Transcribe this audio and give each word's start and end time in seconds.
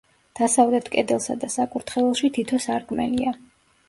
დასავლეთ 0.37 0.87
კედელსა 0.95 1.35
და 1.43 1.49
საკურთხეველში 1.55 2.31
თითო 2.39 2.61
სარკმელია. 2.65 3.35